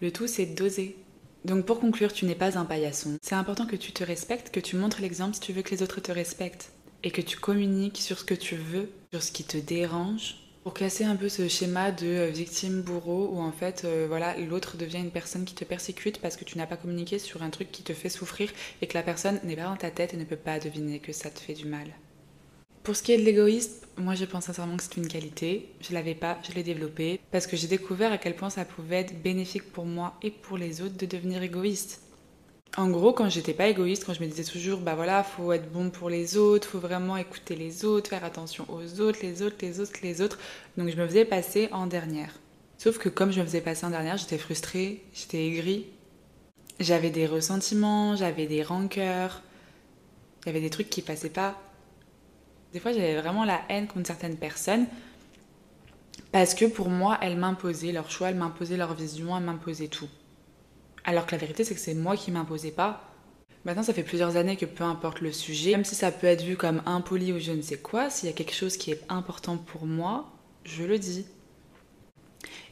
Le 0.00 0.10
tout, 0.10 0.26
c'est 0.26 0.46
d'oser. 0.46 0.96
Donc 1.44 1.66
pour 1.66 1.80
conclure, 1.80 2.12
tu 2.12 2.24
n'es 2.24 2.34
pas 2.34 2.58
un 2.58 2.64
paillasson. 2.64 3.18
C'est 3.22 3.34
important 3.34 3.66
que 3.66 3.76
tu 3.76 3.92
te 3.92 4.02
respectes, 4.02 4.50
que 4.50 4.58
tu 4.58 4.76
montres 4.76 5.00
l'exemple 5.00 5.34
si 5.34 5.40
tu 5.40 5.52
veux 5.52 5.62
que 5.62 5.70
les 5.70 5.82
autres 5.82 6.00
te 6.00 6.10
respectent. 6.10 6.72
Et 7.04 7.10
que 7.10 7.20
tu 7.20 7.36
communiques 7.36 7.98
sur 7.98 8.18
ce 8.18 8.24
que 8.24 8.34
tu 8.34 8.56
veux, 8.56 8.90
sur 9.12 9.22
ce 9.22 9.30
qui 9.30 9.44
te 9.44 9.58
dérange, 9.58 10.45
pour 10.66 10.74
casser 10.74 11.04
un 11.04 11.14
peu 11.14 11.28
ce 11.28 11.46
schéma 11.46 11.92
de 11.92 12.08
euh, 12.08 12.26
victime-bourreau 12.26 13.30
où 13.32 13.38
en 13.38 13.52
fait 13.52 13.84
euh, 13.84 14.06
voilà 14.08 14.36
l'autre 14.36 14.76
devient 14.76 14.98
une 14.98 15.12
personne 15.12 15.44
qui 15.44 15.54
te 15.54 15.64
persécute 15.64 16.18
parce 16.20 16.36
que 16.36 16.42
tu 16.42 16.58
n'as 16.58 16.66
pas 16.66 16.76
communiqué 16.76 17.20
sur 17.20 17.44
un 17.44 17.50
truc 17.50 17.70
qui 17.70 17.84
te 17.84 17.92
fait 17.92 18.08
souffrir 18.08 18.50
et 18.82 18.88
que 18.88 18.94
la 18.94 19.04
personne 19.04 19.38
n'est 19.44 19.54
pas 19.54 19.62
dans 19.62 19.76
ta 19.76 19.92
tête 19.92 20.12
et 20.12 20.16
ne 20.16 20.24
peut 20.24 20.34
pas 20.34 20.58
deviner 20.58 20.98
que 20.98 21.12
ça 21.12 21.30
te 21.30 21.38
fait 21.38 21.52
du 21.52 21.66
mal. 21.66 21.86
Pour 22.82 22.96
ce 22.96 23.04
qui 23.04 23.12
est 23.12 23.16
de 23.16 23.22
l'égoïsme, 23.22 23.86
moi 23.96 24.16
je 24.16 24.24
pense 24.24 24.46
sincèrement 24.46 24.76
que 24.76 24.82
c'est 24.82 24.96
une 24.96 25.06
qualité. 25.06 25.68
Je 25.80 25.94
l'avais 25.94 26.16
pas, 26.16 26.40
je 26.42 26.52
l'ai 26.52 26.64
développée 26.64 27.20
parce 27.30 27.46
que 27.46 27.56
j'ai 27.56 27.68
découvert 27.68 28.10
à 28.10 28.18
quel 28.18 28.34
point 28.34 28.50
ça 28.50 28.64
pouvait 28.64 29.02
être 29.02 29.22
bénéfique 29.22 29.70
pour 29.70 29.84
moi 29.84 30.18
et 30.20 30.32
pour 30.32 30.58
les 30.58 30.82
autres 30.82 30.96
de 30.96 31.06
devenir 31.06 31.44
égoïste. 31.44 32.02
En 32.78 32.90
gros, 32.90 33.14
quand 33.14 33.30
j'étais 33.30 33.54
pas 33.54 33.68
égoïste, 33.68 34.04
quand 34.04 34.12
je 34.12 34.20
me 34.20 34.28
disais 34.28 34.44
toujours, 34.44 34.80
bah 34.80 34.94
voilà, 34.94 35.22
faut 35.22 35.50
être 35.52 35.72
bon 35.72 35.88
pour 35.88 36.10
les 36.10 36.36
autres, 36.36 36.68
faut 36.68 36.78
vraiment 36.78 37.16
écouter 37.16 37.56
les 37.56 37.86
autres, 37.86 38.10
faire 38.10 38.22
attention 38.22 38.66
aux 38.68 39.00
autres, 39.00 39.20
les 39.22 39.40
autres, 39.40 39.56
les 39.62 39.80
autres, 39.80 39.92
les 40.02 40.20
autres. 40.20 40.38
Donc 40.76 40.90
je 40.90 40.96
me 40.96 41.06
faisais 41.06 41.24
passer 41.24 41.70
en 41.72 41.86
dernière. 41.86 42.34
Sauf 42.76 42.98
que 42.98 43.08
comme 43.08 43.32
je 43.32 43.40
me 43.40 43.46
faisais 43.46 43.62
passer 43.62 43.86
en 43.86 43.90
dernière, 43.90 44.18
j'étais 44.18 44.36
frustrée, 44.36 45.02
j'étais 45.14 45.46
aigrie. 45.46 45.86
J'avais 46.78 47.08
des 47.08 47.26
ressentiments, 47.26 48.14
j'avais 48.14 48.46
des 48.46 48.62
rancœurs, 48.62 49.40
il 50.42 50.48
y 50.48 50.50
avait 50.50 50.60
des 50.60 50.68
trucs 50.68 50.90
qui 50.90 51.00
passaient 51.00 51.30
pas. 51.30 51.58
Des 52.74 52.80
fois, 52.80 52.92
j'avais 52.92 53.18
vraiment 53.18 53.46
la 53.46 53.62
haine 53.70 53.86
contre 53.86 54.06
certaines 54.06 54.36
personnes 54.36 54.86
parce 56.30 56.54
que 56.54 56.66
pour 56.66 56.90
moi, 56.90 57.16
elles 57.22 57.38
m'imposaient 57.38 57.92
leur 57.92 58.10
choix, 58.10 58.28
elles 58.28 58.36
m'imposaient 58.36 58.76
leur 58.76 58.92
vision, 58.92 59.34
elles 59.34 59.44
m'imposaient 59.44 59.88
tout. 59.88 60.08
Alors 61.06 61.24
que 61.24 61.32
la 61.32 61.38
vérité, 61.38 61.64
c'est 61.64 61.74
que 61.74 61.80
c'est 61.80 61.94
moi 61.94 62.16
qui 62.18 62.30
m'imposais 62.30 62.70
pas. 62.70 63.02
Maintenant, 63.64 63.82
ça 63.82 63.94
fait 63.94 64.02
plusieurs 64.02 64.36
années 64.36 64.56
que 64.56 64.66
peu 64.66 64.84
importe 64.84 65.20
le 65.22 65.32
sujet, 65.32 65.72
même 65.72 65.84
si 65.84 65.94
ça 65.94 66.12
peut 66.12 66.26
être 66.26 66.42
vu 66.42 66.56
comme 66.56 66.82
impoli 66.86 67.32
ou 67.32 67.38
je 67.38 67.52
ne 67.52 67.62
sais 67.62 67.78
quoi, 67.78 68.10
s'il 68.10 68.28
y 68.28 68.32
a 68.32 68.34
quelque 68.34 68.54
chose 68.54 68.76
qui 68.76 68.90
est 68.90 69.00
important 69.08 69.56
pour 69.56 69.86
moi, 69.86 70.26
je 70.64 70.84
le 70.84 70.98
dis. 70.98 71.26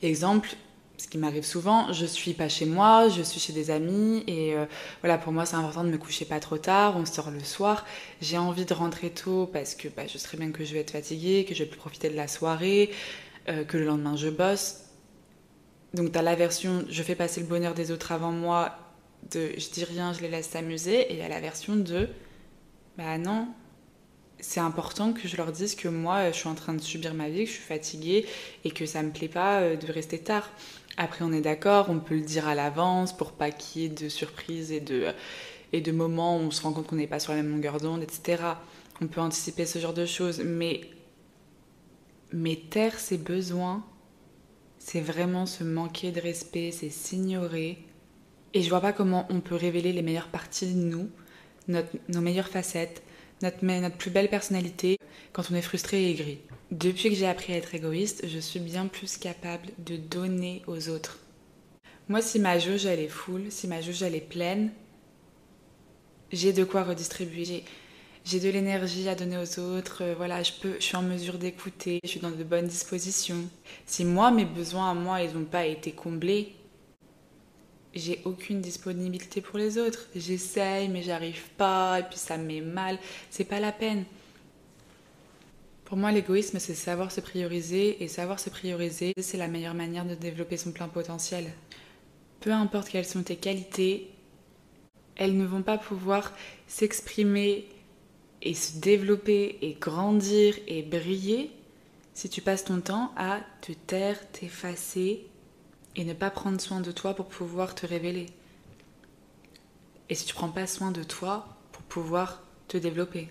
Exemple, 0.03 0.51
ce 0.99 1.09
qui 1.09 1.19
m'arrive 1.19 1.45
souvent, 1.45 1.93
je 1.93 2.07
suis 2.07 2.35
pas 2.35 2.49
chez 2.49 2.67
moi, 2.67 3.09
je 3.09 3.23
suis 3.23 3.41
chez 3.41 3.53
des 3.53 3.71
amis 3.71 4.23
et 4.27 4.55
euh, 4.55 4.67
voilà, 5.01 5.19
pour 5.19 5.33
moi 5.33 5.47
c'est 5.47 5.57
important 5.57 5.85
de 5.85 5.91
me 5.91 5.99
coucher 5.99 6.25
pas 6.25 6.41
trop 6.41 6.59
tard, 6.59 6.97
on 6.97 7.05
sort 7.07 7.31
le 7.31 7.41
soir, 7.41 7.85
j'ai 8.21 8.39
envie 8.39 8.65
de 8.65 8.75
rentrer 8.75 9.11
tôt 9.11 9.49
parce 9.53 9.75
que 9.75 9.89
bah, 9.89 10.07
je 10.07 10.19
sais 10.19 10.37
bien 10.37 10.53
que 10.53 10.65
je 10.65 10.73
vais 10.75 10.81
être 10.81 10.93
fatiguée, 10.93 11.45
que 11.49 11.55
je 11.55 11.65
vais 11.65 11.69
plus 11.69 11.79
profiter 11.79 12.11
de 12.11 12.17
la 12.17 12.29
soirée, 12.29 12.91
euh, 13.49 13.65
que 13.65 13.77
le 13.77 13.85
lendemain 13.87 14.17
je 14.17 14.29
bosse. 14.29 14.85
Donc 15.95 16.11
tu 16.13 16.19
as 16.19 16.23
la 16.23 16.35
version 16.35 16.85
je 16.91 17.03
fais 17.03 17.15
passer 17.15 17.41
le 17.41 17.47
bonheur 17.47 17.73
des 17.73 17.91
autres 17.93 18.13
avant 18.13 18.33
moi, 18.33 18.77
de 19.31 19.53
je 19.57 19.71
dis 19.71 19.85
rien, 19.85 20.13
je 20.13 20.21
les 20.21 20.29
laisse 20.29 20.49
s'amuser, 20.49 21.01
et 21.01 21.13
il 21.13 21.19
y 21.19 21.23
a 21.23 21.29
la 21.29 21.41
version 21.41 21.77
de 21.77 22.09
bah 22.99 23.17
non, 23.17 23.49
c'est 24.41 24.61
important 24.61 25.13
que 25.13 25.27
je 25.29 25.37
leur 25.37 25.53
dise 25.53 25.77
que 25.77 25.89
moi 25.89 26.31
je 26.33 26.37
suis 26.37 26.49
en 26.49 26.55
train 26.55 26.75
de 26.75 26.81
subir 26.81 27.15
ma 27.15 27.29
vie, 27.29 27.45
que 27.45 27.51
je 27.51 27.55
suis 27.55 27.63
fatiguée 27.63 28.27
et 28.65 28.73
que 28.73 28.87
ça 28.87 29.03
me 29.03 29.11
plaît 29.11 29.29
pas 29.29 29.61
euh, 29.61 29.77
de 29.77 29.91
rester 29.91 30.19
tard. 30.19 30.51
Après 30.97 31.25
on 31.25 31.33
est 31.33 31.41
d'accord, 31.41 31.87
on 31.89 32.01
peut 32.01 32.17
le 32.17 32.23
dire 32.23 32.49
à 32.49 32.57
l'avance 32.57 33.17
pour 33.17 33.33
pas 33.33 33.53
qu'il 33.53 33.83
y 33.83 33.85
ait 33.87 33.89
de 33.89 34.09
surprises 34.09 34.73
et 34.73 34.81
de, 34.81 35.13
et 35.73 35.81
de 35.81 35.93
moments 35.93 36.37
où 36.39 36.41
on 36.41 36.51
se 36.51 36.63
rend 36.63 36.73
compte 36.73 36.89
qu'on 36.89 36.97
n'est 36.97 37.07
pas 37.07 37.21
sur 37.21 37.33
la 37.33 37.43
même 37.43 37.53
longueur 37.53 37.79
d'onde, 37.79 38.03
etc. 38.03 38.43
On 39.01 39.07
peut 39.07 39.21
anticiper 39.21 39.65
ce 39.65 39.79
genre 39.79 39.95
de 39.95 40.07
choses, 40.07 40.41
mais, 40.45 40.83
mais 42.33 42.57
taire 42.57 42.99
ses 42.99 43.19
besoins, 43.19 43.85
c'est 44.85 45.01
vraiment 45.01 45.47
se 45.47 45.65
manquer 45.65 46.13
de 46.13 46.21
respect, 46.21 46.71
c'est 46.71 46.91
s'ignorer. 46.91 47.79
Et 48.53 48.61
je 48.61 48.69
vois 48.69 48.83
pas 48.83 48.93
comment 48.93 49.27
on 49.31 49.41
peut 49.41 49.55
révéler 49.55 49.95
les 49.95 50.03
meilleures 50.03 50.29
parties 50.29 50.67
de 50.67 50.79
nous, 50.79 51.09
nos 51.69 52.21
meilleures 52.21 52.51
facettes, 52.51 53.03
notre, 53.41 53.65
notre 53.65 53.97
plus 53.97 54.11
belle 54.11 54.29
personnalité 54.29 54.99
quand 55.33 55.45
on 55.51 55.55
est 55.55 55.63
frustré 55.63 56.05
et 56.05 56.11
aigri. 56.11 56.39
Depuis 56.71 57.09
que 57.09 57.15
j'ai 57.15 57.27
appris 57.27 57.55
à 57.55 57.57
être 57.57 57.75
égoïste, 57.75 58.29
je 58.29 58.39
suis 58.39 58.61
bien 58.61 58.87
plus 58.87 59.17
capable 59.17 59.71
de 59.79 59.97
donner 59.97 60.63
aux 60.67 60.91
autres. 60.91 61.19
Moi, 62.11 62.21
si 62.21 62.39
ma 62.39 62.59
jauge 62.59 62.85
elle 62.85 63.01
est 63.01 63.09
full, 63.09 63.51
si 63.51 63.67
ma 63.67 63.81
jauge 63.81 64.03
elle 64.03 64.15
est 64.15 64.21
pleine, 64.21 64.71
j'ai 66.31 66.53
de 66.53 66.63
quoi 66.63 66.85
redistribuer 66.85 67.65
j'ai 68.25 68.41
de 68.41 68.49
l'énergie 68.49 69.09
à 69.09 69.15
donner 69.15 69.37
aux 69.37 69.59
autres, 69.59 70.03
euh, 70.03 70.15
voilà, 70.17 70.43
je, 70.43 70.53
peux, 70.61 70.75
je 70.79 70.85
suis 70.85 70.97
en 70.97 71.03
mesure 71.03 71.39
d'écouter, 71.39 72.01
je 72.05 72.09
suis 72.09 72.21
dans 72.21 72.31
de 72.31 72.43
bonnes 72.43 72.67
dispositions. 72.67 73.49
Si 73.87 74.05
moi, 74.05 74.31
mes 74.31 74.47
besoins 74.47 74.91
à 74.91 74.95
moi, 74.95 75.23
ils 75.23 75.35
n'ont 75.35 75.45
pas 75.45 75.67
été 75.67 75.93
comblés, 75.93 76.55
j'ai 77.95 78.21
aucune 78.25 78.61
disponibilité 78.61 79.41
pour 79.41 79.59
les 79.59 79.79
autres. 79.79 80.09
J'essaye, 80.17 80.89
mais 80.89 81.03
j'arrive 81.03 81.43
pas, 81.57 82.01
et 82.01 82.03
puis 82.03 82.19
ça 82.19 82.37
me 82.37 82.45
met 82.45 82.61
mal. 82.61 82.99
C'est 83.31 83.45
pas 83.45 83.61
la 83.61 83.73
peine. 83.73 84.05
Pour 85.85 85.97
moi, 85.97 86.11
l'égoïsme, 86.11 86.59
c'est 86.59 86.75
savoir 86.75 87.13
se 87.13 87.21
prioriser, 87.21 88.03
et 88.03 88.09
savoir 88.09 88.41
se 88.41 88.51
prioriser, 88.51 89.13
c'est 89.21 89.37
la 89.37 89.49
meilleure 89.49 89.75
manière 89.75 90.07
de 90.07 90.15
développer 90.15 90.57
son 90.57 90.73
plein 90.73 90.89
potentiel. 90.89 91.53
Peu 92.41 92.53
importe 92.53 92.89
quelles 92.89 93.05
sont 93.05 93.23
tes 93.23 93.37
qualités, 93.37 94.11
elles 95.17 95.37
ne 95.37 95.45
vont 95.45 95.63
pas 95.63 95.79
pouvoir 95.79 96.33
s'exprimer 96.67 97.69
et 98.45 98.55
se 98.55 98.79
développer 98.79 99.59
et 99.63 99.73
grandir 99.73 100.55
et 100.69 100.83
briller 100.83 101.51
si 102.13 102.29
tu 102.29 102.43
passes 102.43 102.65
ton 102.65 102.81
temps 102.81 103.13
à 103.17 103.41
te 103.61 103.73
taire, 103.73 104.31
t'effacer 104.31 105.27
et 105.97 106.05
ne 106.05 106.13
pas 106.13 106.31
prendre 106.31 106.61
soin 106.61 106.81
de 106.81 106.93
toi 106.93 107.15
pour 107.15 107.27
pouvoir 107.27 107.75
te 107.75 107.87
révéler. 107.87 108.27
Et 110.09 110.15
si 110.15 110.27
tu 110.27 110.35
prends 110.35 110.51
pas 110.51 110.67
soin 110.67 110.93
de 110.93 111.03
toi 111.03 111.47
pour 111.73 111.83
pouvoir 111.83 112.43
te 112.69 112.77
développer. 112.77 113.31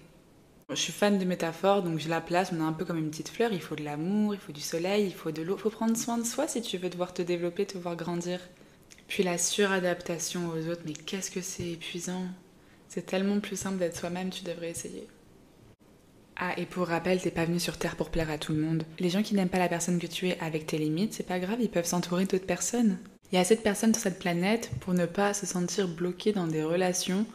Je 0.69 0.75
suis 0.75 0.91
fan 0.91 1.19
de 1.19 1.25
métaphores, 1.25 1.83
donc 1.83 1.99
je 1.99 2.09
la 2.09 2.19
place, 2.19 2.51
on 2.51 2.59
est 2.59 2.63
un 2.63 2.73
peu 2.73 2.83
comme 2.83 2.97
une 2.97 3.11
petite 3.11 3.29
fleur, 3.29 3.53
il 3.53 3.61
faut 3.61 3.75
de 3.75 3.83
l'amour, 3.83 4.33
il 4.33 4.39
faut 4.39 4.51
du 4.51 4.61
soleil, 4.61 5.05
il 5.05 5.13
faut 5.13 5.31
de 5.31 5.41
l'eau, 5.41 5.55
il 5.55 5.61
faut 5.61 5.69
prendre 5.69 5.95
soin 5.95 6.17
de 6.17 6.25
soi 6.25 6.47
si 6.47 6.61
tu 6.61 6.77
veux 6.77 6.89
devoir 6.89 7.13
te 7.13 7.21
développer, 7.21 7.65
te 7.65 7.77
voir 7.77 7.95
grandir. 7.95 8.39
Puis 9.07 9.23
la 9.23 9.37
suradaptation 9.37 10.49
aux 10.49 10.67
autres, 10.69 10.81
mais 10.85 10.93
qu'est-ce 10.93 11.29
que 11.29 11.41
c'est 11.41 11.71
épuisant 11.71 12.25
C'est 12.93 13.07
tellement 13.07 13.39
plus 13.39 13.55
simple 13.55 13.79
d'être 13.79 13.97
soi-même, 13.97 14.29
tu 14.29 14.43
devrais 14.43 14.69
essayer. 14.69 15.07
Ah, 16.35 16.53
et 16.57 16.67
pour 16.67 16.85
rappel, 16.85 17.19
t'es 17.19 17.31
pas 17.31 17.45
venu 17.45 17.59
sur 17.59 17.79
Terre 17.79 17.95
pour 17.95 18.11
plaire 18.11 18.29
à 18.29 18.37
tout 18.37 18.53
le 18.53 18.61
monde. 18.61 18.83
Les 18.99 19.09
gens 19.09 19.23
qui 19.23 19.33
n'aiment 19.33 19.49
pas 19.49 19.57
la 19.57 19.67
personne 19.67 19.97
que 19.97 20.05
tu 20.05 20.27
es 20.27 20.39
avec 20.39 20.67
tes 20.67 20.77
limites, 20.77 21.15
c'est 21.15 21.25
pas 21.25 21.39
grave, 21.39 21.57
ils 21.59 21.71
peuvent 21.71 21.87
s'entourer 21.87 22.25
d'autres 22.25 22.45
personnes. 22.45 22.99
Il 23.31 23.35
y 23.35 23.37
a 23.39 23.41
assez 23.41 23.55
de 23.55 23.61
personnes 23.61 23.95
sur 23.95 24.03
cette 24.03 24.19
planète 24.19 24.69
pour 24.81 24.93
ne 24.93 25.07
pas 25.07 25.33
se 25.33 25.47
sentir 25.47 25.87
bloqué 25.87 26.33
dans 26.33 26.45
des 26.45 26.61
relations 26.61 27.25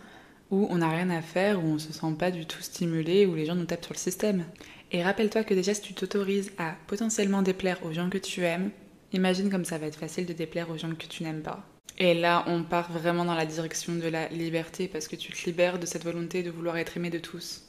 où 0.53 0.69
on 0.71 0.77
n'a 0.77 0.91
rien 0.91 1.11
à 1.11 1.23
faire, 1.23 1.59
où 1.59 1.67
on 1.67 1.79
se 1.81 1.93
sent 1.93 2.15
pas 2.17 2.31
du 2.31 2.47
tout 2.47 2.63
stimulé, 2.63 3.27
où 3.27 3.35
les 3.35 3.45
gens 3.45 3.57
nous 3.57 3.65
tapent 3.65 3.85
sur 3.85 3.95
le 3.95 3.99
système. 3.99 4.45
Et 4.93 5.03
rappelle-toi 5.03 5.43
que 5.43 5.55
déjà 5.55 5.75
si 5.75 5.83
tu 5.83 5.93
t'autorises 5.93 6.53
à 6.59 6.77
potentiellement 6.87 7.43
déplaire 7.43 7.85
aux 7.85 7.93
gens 7.93 8.11
que 8.11 8.19
tu 8.19 8.43
aimes, 8.43 8.71
imagine 9.13 9.51
comme 9.51 9.65
ça 9.65 9.79
va 9.79 9.87
être 9.87 9.99
facile 9.99 10.25
de 10.25 10.33
déplaire 10.35 10.71
aux 10.71 10.79
gens 10.79 10.95
que 10.95 11.07
tu 11.07 11.25
n'aimes 11.25 11.43
pas. 11.43 11.67
Et 11.99 12.15
là, 12.15 12.45
on 12.47 12.63
part 12.63 12.93
vraiment 12.93 13.25
dans 13.25 13.35
la 13.35 13.45
direction 13.45 13.95
de 13.95 14.07
la 14.07 14.29
liberté 14.29 14.87
parce 14.87 15.09
que 15.09 15.17
tu 15.17 15.33
te 15.33 15.45
libères 15.47 15.81
de 15.81 15.87
cette 15.87 16.05
volonté 16.05 16.45
de 16.45 16.51
vouloir 16.51 16.77
être 16.77 16.97
aimé 16.97 17.11
de 17.11 17.19
tous. 17.19 17.63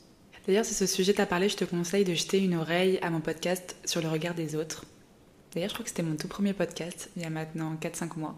D'ailleurs, 0.46 0.66
si 0.66 0.76
ce 0.76 0.86
sujet 0.86 1.14
t'a 1.14 1.26
parlé, 1.26 1.50
je 1.50 1.58
te 1.58 1.66
conseille 1.66 2.06
de 2.06 2.14
jeter 2.14 2.40
une 2.40 2.56
oreille 2.56 3.00
à 3.02 3.10
mon 3.10 3.22
podcast 3.22 3.76
sur 3.86 4.02
le 4.02 4.08
regard 4.08 4.36
des 4.36 4.56
autres. 4.56 4.86
D'ailleurs, 5.54 5.70
je 5.70 5.74
crois 5.74 5.84
que 5.84 5.90
c'était 5.90 6.04
mon 6.04 6.16
tout 6.16 6.28
premier 6.28 6.54
podcast, 6.54 7.10
il 7.16 7.24
y 7.24 7.26
a 7.26 7.32
maintenant 7.32 7.76
4-5 7.82 8.18
mois. 8.18 8.36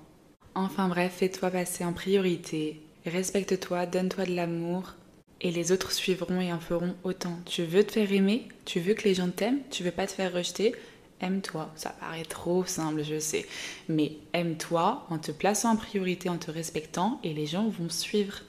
Enfin 0.55 0.87
bref, 0.87 1.13
fais-toi 1.17 1.51
passer 1.51 1.83
en 1.83 1.91
priorité, 1.91 2.81
respecte-toi, 3.05 3.85
donne-toi 3.85 4.25
de 4.25 4.35
l'amour, 4.35 4.95
et 5.41 5.51
les 5.51 5.71
autres 5.71 5.91
suivront 5.91 6.39
et 6.39 6.53
en 6.53 6.59
feront 6.59 6.95
autant. 7.03 7.37
Tu 7.45 7.63
veux 7.63 7.83
te 7.83 7.93
faire 7.93 8.11
aimer, 8.11 8.47
tu 8.65 8.79
veux 8.79 8.93
que 8.93 9.03
les 9.03 9.15
gens 9.15 9.29
t'aiment, 9.29 9.61
tu 9.71 9.83
veux 9.83 9.91
pas 9.91 10.07
te 10.07 10.13
faire 10.13 10.33
rejeter, 10.33 10.73
aime-toi. 11.21 11.71
Ça 11.75 11.91
paraît 11.91 12.25
trop 12.25 12.65
simple, 12.65 13.03
je 13.03 13.19
sais, 13.19 13.45
mais 13.87 14.17
aime-toi 14.33 15.05
en 15.09 15.17
te 15.17 15.31
plaçant 15.31 15.71
en 15.71 15.75
priorité, 15.75 16.29
en 16.29 16.37
te 16.37 16.51
respectant, 16.51 17.19
et 17.23 17.33
les 17.33 17.45
gens 17.45 17.69
vont 17.69 17.89
suivre. 17.89 18.41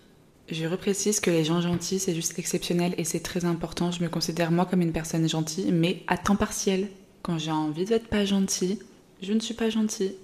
Je 0.49 0.67
reprécise 0.67 1.21
que 1.21 1.31
les 1.31 1.45
gens 1.45 1.61
gentils, 1.61 1.99
c'est 1.99 2.15
juste 2.15 2.39
exceptionnel 2.39 2.95
et 2.99 3.05
c'est 3.05 3.21
très 3.21 3.45
important. 3.45 3.91
Je 3.91 4.03
me 4.03 4.09
considère 4.09 4.51
moi 4.51 4.67
comme 4.67 4.83
une 4.83 4.93
personne 4.93 5.29
gentille, 5.29 5.71
mais 5.73 6.03
à 6.09 6.19
temps 6.19 6.37
partiel. 6.37 6.89
Quand 7.23 7.39
j'ai 7.39 7.53
envie 7.53 7.85
d'être 7.85 8.09
pas 8.09 8.25
gentil, 8.25 8.81
je 9.23 9.33
ne 9.33 9.41
suis 9.41 9.55
pas 9.55 9.71
gentil. 9.71 10.17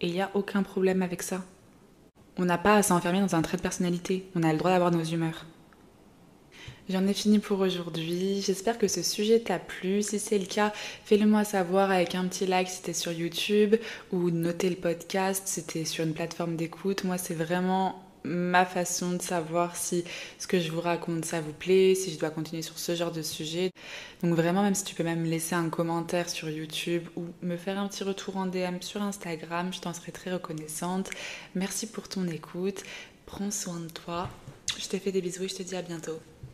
Et 0.00 0.08
il 0.08 0.12
n'y 0.12 0.22
a 0.22 0.30
aucun 0.34 0.62
problème 0.62 1.02
avec 1.02 1.22
ça. 1.22 1.44
On 2.38 2.46
n'a 2.46 2.58
pas 2.58 2.76
à 2.76 2.82
s'enfermer 2.82 3.20
dans 3.20 3.36
un 3.36 3.42
trait 3.42 3.58
de 3.58 3.62
personnalité. 3.62 4.26
On 4.34 4.42
a 4.42 4.52
le 4.52 4.58
droit 4.58 4.70
d'avoir 4.70 4.90
nos 4.90 5.04
humeurs. 5.04 5.44
J'en 6.92 7.06
ai 7.06 7.14
fini 7.14 7.38
pour 7.38 7.60
aujourd'hui. 7.60 8.42
J'espère 8.42 8.76
que 8.76 8.86
ce 8.86 9.02
sujet 9.02 9.40
t'a 9.40 9.58
plu. 9.58 10.02
Si 10.02 10.18
c'est 10.18 10.38
le 10.38 10.44
cas, 10.44 10.74
fais-le 11.06 11.24
moi 11.24 11.42
savoir 11.42 11.90
avec 11.90 12.14
un 12.14 12.28
petit 12.28 12.44
like 12.44 12.68
si 12.68 12.76
c'était 12.76 12.92
sur 12.92 13.12
YouTube 13.12 13.76
ou 14.12 14.30
notez 14.30 14.68
le 14.68 14.76
podcast 14.76 15.44
si 15.46 15.62
c'était 15.62 15.86
sur 15.86 16.04
une 16.04 16.12
plateforme 16.12 16.54
d'écoute. 16.54 17.04
Moi, 17.04 17.16
c'est 17.16 17.32
vraiment 17.32 18.04
ma 18.24 18.66
façon 18.66 19.12
de 19.12 19.22
savoir 19.22 19.74
si 19.74 20.04
ce 20.38 20.46
que 20.46 20.60
je 20.60 20.70
vous 20.70 20.82
raconte 20.82 21.24
ça 21.24 21.40
vous 21.40 21.54
plaît, 21.54 21.94
si 21.94 22.12
je 22.12 22.18
dois 22.18 22.28
continuer 22.28 22.60
sur 22.60 22.78
ce 22.78 22.94
genre 22.94 23.10
de 23.10 23.22
sujet. 23.22 23.70
Donc 24.22 24.34
vraiment, 24.34 24.62
même 24.62 24.74
si 24.74 24.84
tu 24.84 24.94
peux 24.94 25.02
même 25.02 25.24
laisser 25.24 25.54
un 25.54 25.70
commentaire 25.70 26.28
sur 26.28 26.50
YouTube 26.50 27.04
ou 27.16 27.24
me 27.40 27.56
faire 27.56 27.78
un 27.78 27.88
petit 27.88 28.04
retour 28.04 28.36
en 28.36 28.44
DM 28.44 28.82
sur 28.82 29.00
Instagram, 29.00 29.72
je 29.72 29.80
t'en 29.80 29.94
serai 29.94 30.12
très 30.12 30.30
reconnaissante. 30.30 31.08
Merci 31.54 31.86
pour 31.86 32.10
ton 32.10 32.28
écoute, 32.28 32.82
prends 33.24 33.50
soin 33.50 33.80
de 33.80 33.88
toi. 33.88 34.28
Je 34.78 34.88
te 34.88 34.98
fais 34.98 35.10
des 35.10 35.22
bisous 35.22 35.44
et 35.44 35.48
je 35.48 35.54
te 35.54 35.62
dis 35.62 35.74
à 35.74 35.80
bientôt. 35.80 36.20